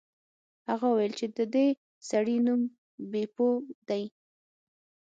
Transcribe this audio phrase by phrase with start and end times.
[0.69, 1.67] هغه وویل چې د دې
[2.09, 2.61] سړي نوم
[3.11, 3.49] بیپو
[3.89, 4.03] دی.